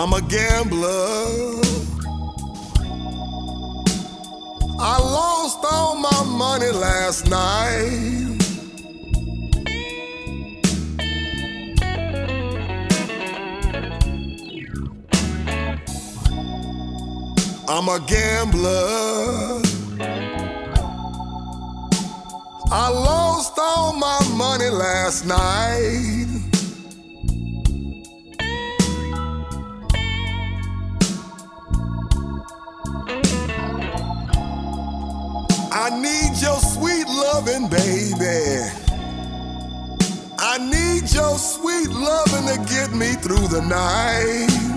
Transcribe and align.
I'm 0.00 0.12
a 0.12 0.20
gambler. 0.20 1.60
I 4.78 4.96
lost 4.96 5.58
all 5.72 5.96
my 5.96 6.22
money 6.38 6.70
last 6.70 7.28
night. 7.28 8.38
I'm 17.68 17.88
a 17.88 17.98
gambler. 18.06 19.60
I 22.70 22.88
lost 22.88 23.58
all 23.58 23.92
my 23.94 24.20
money 24.36 24.70
last 24.70 25.26
night. 25.26 26.27
I 35.90 36.00
need 36.02 36.36
your 36.42 36.60
sweet 36.60 37.06
loving, 37.06 37.66
baby. 37.66 38.60
I 40.38 40.58
need 40.58 41.10
your 41.10 41.38
sweet 41.38 41.88
loving 41.88 42.46
to 42.46 42.58
get 42.68 42.92
me 42.92 43.14
through 43.14 43.48
the 43.48 43.62
night. 43.62 44.67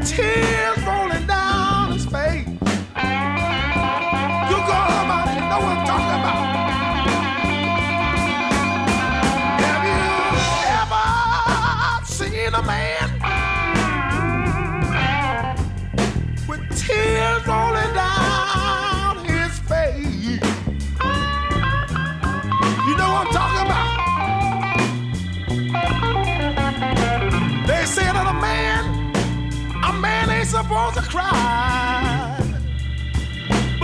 Tears 0.00 0.49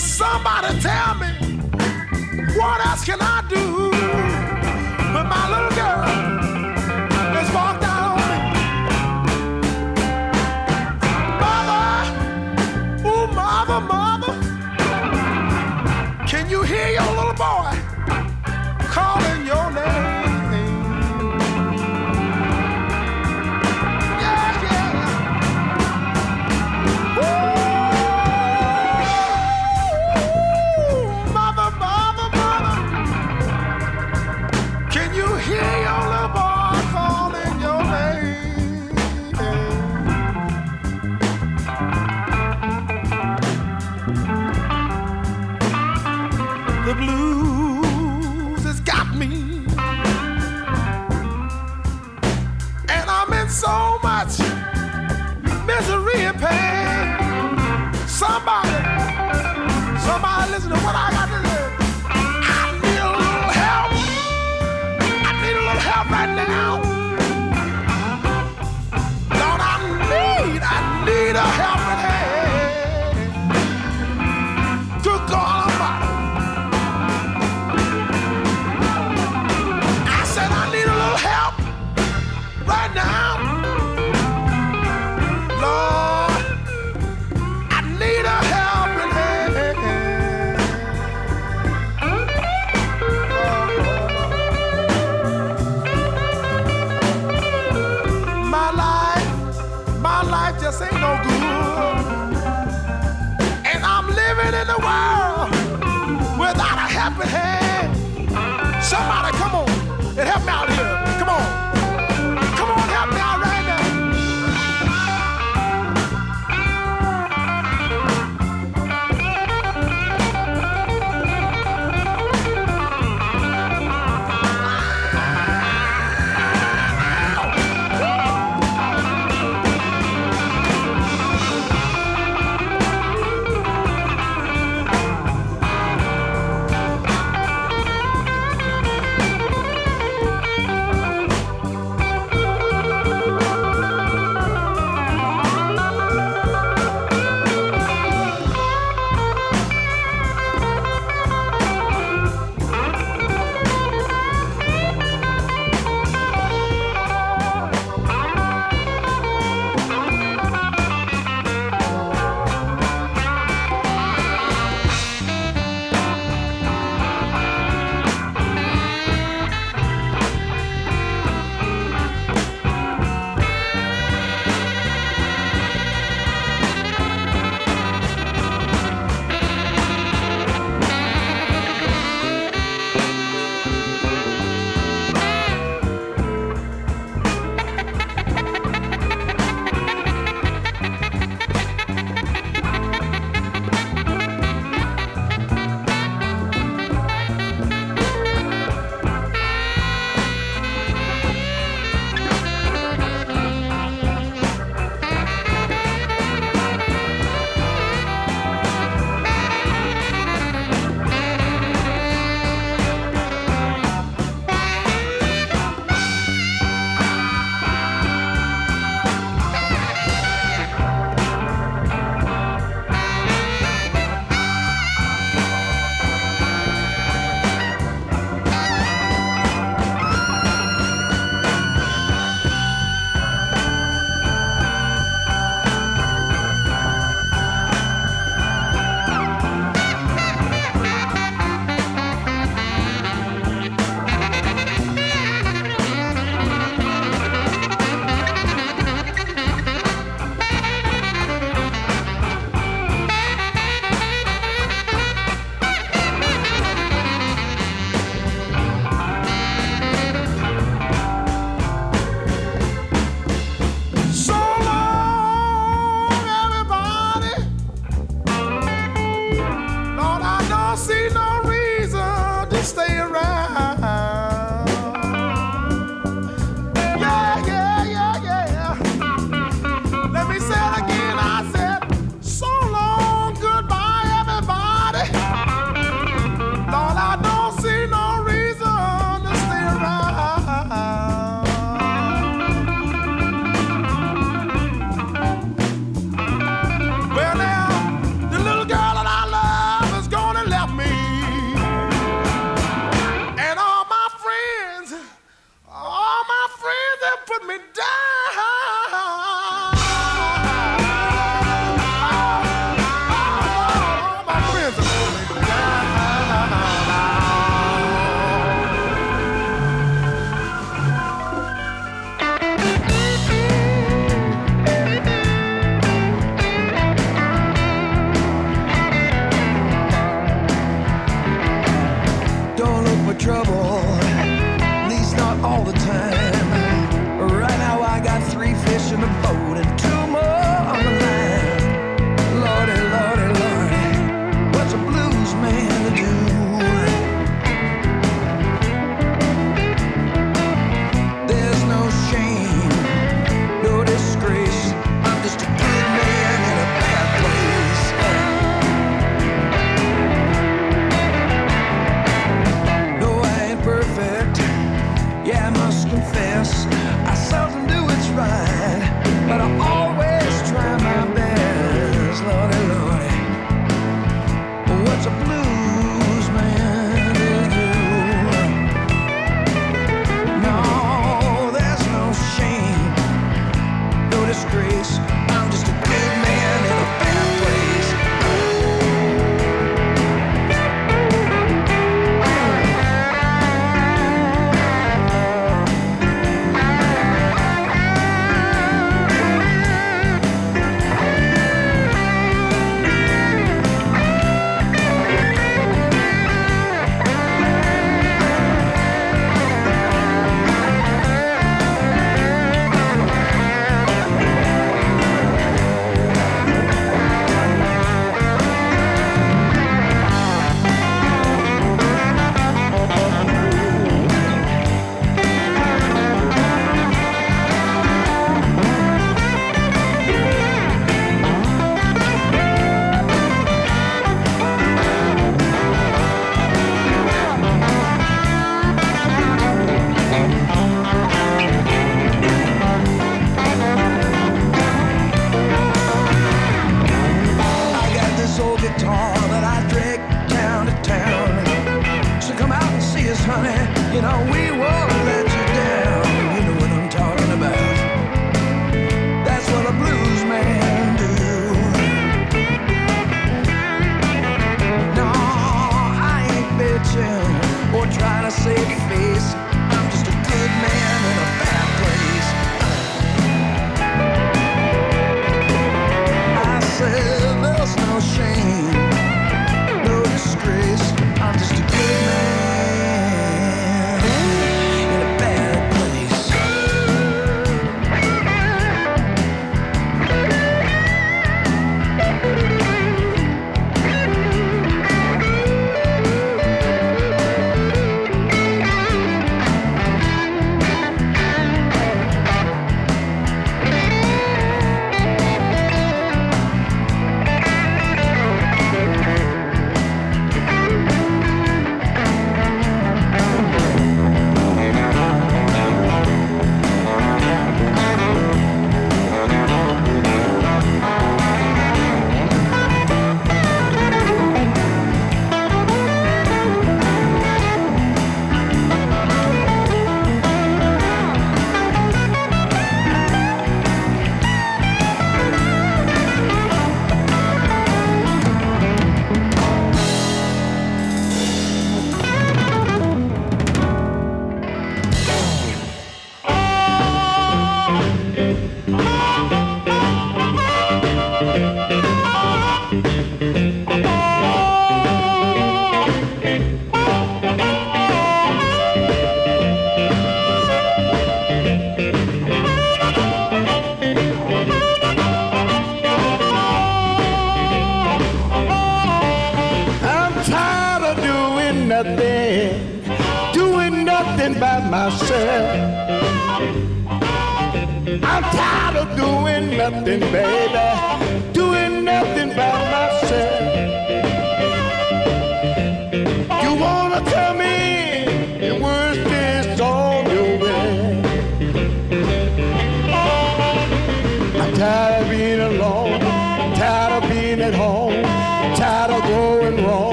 somebody 0.00 0.80
tell 0.80 1.14
me, 1.16 1.28
what 2.56 2.84
else 2.86 3.04
can 3.04 3.18
I 3.20 3.44
do? 3.48 3.89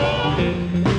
thank 0.00 0.86
you. 0.86 0.97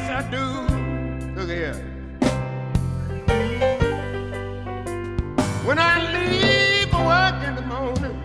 Yes, 0.00 0.10
I 0.10 0.22
do. 0.30 0.44
Look 1.34 1.48
here. 1.48 1.74
When 5.64 5.78
I 5.80 5.94
leave 6.14 6.88
for 6.88 7.04
work 7.04 7.42
in 7.42 7.56
the 7.56 7.62
morning, 7.62 8.16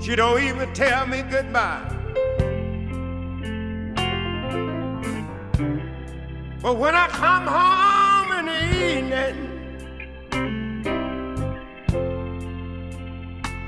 she 0.00 0.16
don't 0.16 0.42
even 0.42 0.72
tell 0.72 1.06
me 1.06 1.20
goodbye. 1.20 1.84
But 6.62 6.78
when 6.78 6.94
I 6.94 7.08
come 7.08 7.46
home 7.46 8.32
in 8.38 8.46
the 8.46 8.62
evening, 8.96 9.36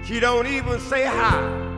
she 0.07 0.19
don't 0.19 0.47
even 0.47 0.81
say 0.81 1.05
hi. 1.05 1.72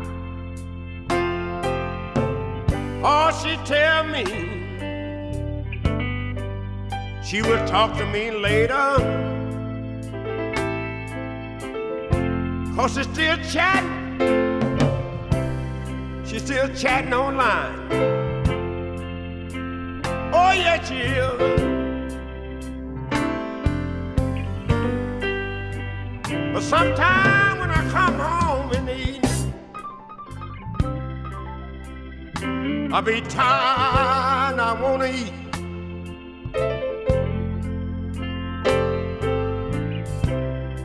Oh, 3.07 3.31
she 3.43 3.57
tell 3.67 4.05
me 4.05 4.25
she 7.23 7.43
will 7.43 7.63
talk 7.67 7.97
to 7.99 8.07
me 8.07 8.31
later. 8.31 8.97
Cause 12.75 12.95
she's 12.95 13.07
still 13.09 13.37
chatting. 13.51 13.93
She's 16.25 16.45
still 16.45 16.69
chatting 16.75 17.13
online. 17.13 17.75
Oh, 20.33 20.53
yeah, 20.53 20.83
she 20.85 20.97
is. 20.97 21.65
But 26.53 26.63
sometimes 26.63 27.61
when 27.61 27.71
I 27.71 27.91
come 27.91 28.19
home, 28.19 28.44
I 32.95 33.01
be 33.01 33.21
tired, 33.23 34.61
I 34.61 34.73
wanna 34.81 35.07
eat. 35.07 35.33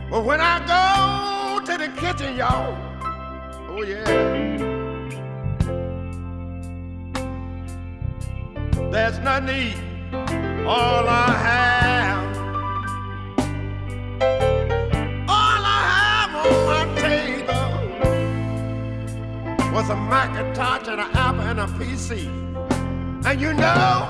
But 0.10 0.26
when 0.26 0.42
I 0.42 0.56
go 0.74 1.64
to 1.68 1.78
the 1.78 1.90
kitchen, 2.02 2.36
y'all, 2.36 2.76
oh 3.70 3.84
yeah, 3.84 4.06
there's 8.90 9.20
to 9.20 9.54
eat. 9.54 9.78
All 10.66 11.08
I 11.08 11.32
have, 11.46 11.99
was 19.80 19.90
a 19.92 19.96
Macintosh 19.96 20.90
and 20.90 21.00
an 21.00 21.10
Apple 21.14 21.40
and 21.40 21.60
a 21.62 21.66
PC. 21.78 22.28
And 23.26 23.40
you 23.40 23.54
know, 23.54 24.10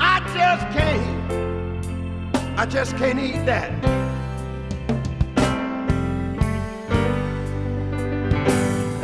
I 0.00 0.18
just 0.34 0.66
can't. 0.76 2.58
I 2.58 2.66
just 2.66 2.96
can't 2.96 3.20
eat 3.20 3.46
that. 3.46 3.70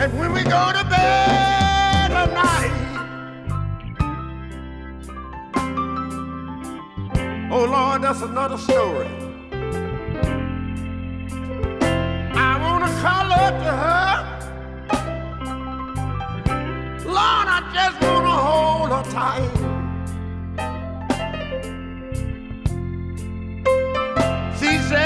And 0.00 0.18
when 0.18 0.32
we 0.32 0.42
go 0.42 0.72
to 0.72 0.84
bed 0.90 2.10
at 2.10 2.32
night, 2.34 2.74
oh 7.52 7.64
Lord, 7.66 8.02
that's 8.02 8.22
another 8.22 8.58
story. 8.58 9.06
I 12.34 12.58
wanna 12.60 12.90
call 13.00 13.32
up 13.32 13.54
to 13.62 13.70
her. 13.70 13.97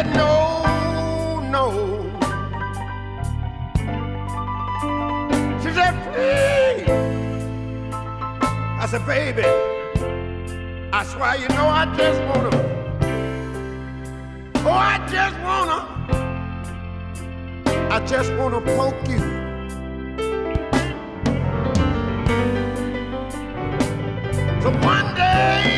Said, 0.02 0.16
No, 0.16 1.40
no. 1.40 1.70
She 5.62 5.70
said, 5.72 5.94
Please. 6.12 6.88
I 8.80 8.86
said, 8.88 9.06
Baby, 9.06 9.44
I 10.92 11.04
swear, 11.04 11.36
you 11.36 11.48
know, 11.48 11.68
I 11.68 11.84
just 11.96 12.20
wanna. 12.22 12.50
Oh, 14.64 14.70
I 14.70 14.98
just 15.10 15.38
wanna. 15.40 15.78
I 17.90 18.06
just 18.06 18.32
wanna 18.34 18.60
poke 18.60 19.08
you. 19.08 19.18
So 24.62 24.70
one 24.86 25.14
day, 25.14 25.71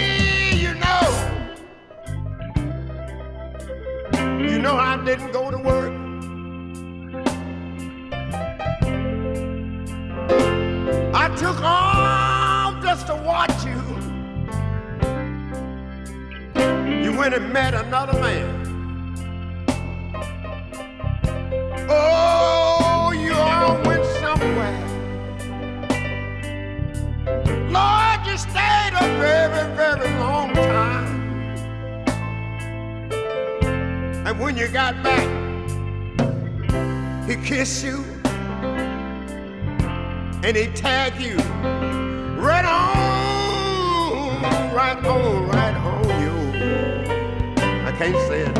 didn't 5.16 5.32
go 5.32 5.48
to 5.48 5.58
work. 5.58 5.92
I 11.14 11.28
took 11.36 11.60
off 11.62 12.82
just 12.82 13.06
to 13.06 13.14
watch 13.14 13.64
you. 13.64 13.80
You 17.04 17.16
went 17.16 17.34
and 17.34 17.52
met 17.52 17.74
another 17.74 18.18
man. 18.20 18.53
He 37.54 37.60
kissed 37.60 37.84
you 37.84 38.04
and 40.42 40.56
they 40.56 40.66
tag 40.74 41.20
you 41.20 41.36
right 42.36 42.64
on, 42.64 44.42
right 44.74 45.04
on, 45.04 45.48
right 45.48 45.76
on 45.76 46.04
you. 46.20 46.34
I 47.86 47.92
can't 47.96 48.16
say 48.28 48.40
it 48.40 48.58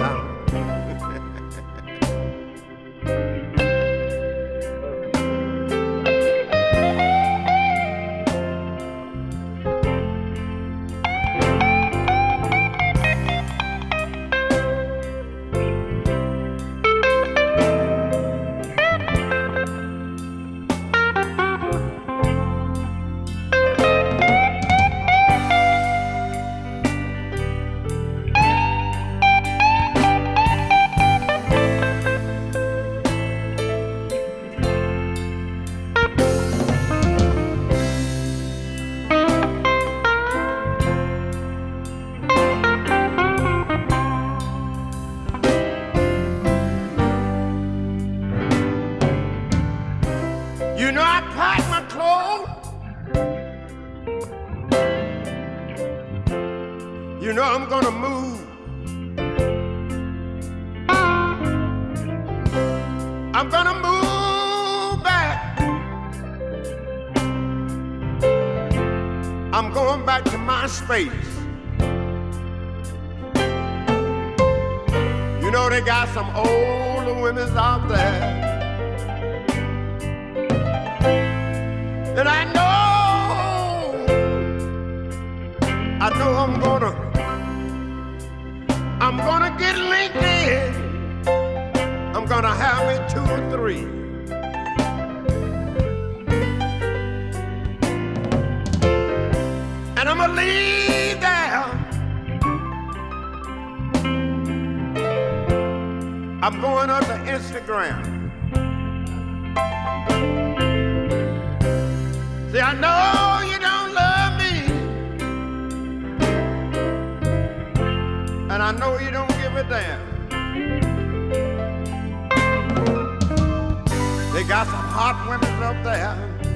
up 125.63 125.83
there. 125.85 126.54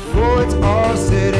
Before 0.00 0.42
it's 0.42 0.54
all 0.54 0.96
said 0.96 1.39